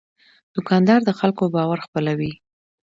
[0.55, 2.31] دوکاندار د خلکو باور خپلوي.